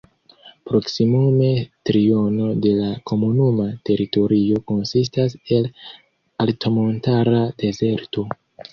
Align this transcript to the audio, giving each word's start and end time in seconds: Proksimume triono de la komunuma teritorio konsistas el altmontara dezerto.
Proksimume 0.69 1.49
triono 1.89 2.47
de 2.67 2.73
la 2.79 2.89
komunuma 3.13 3.69
teritorio 3.91 4.65
konsistas 4.73 5.39
el 5.61 5.71
altmontara 6.49 7.49
dezerto. 7.63 8.31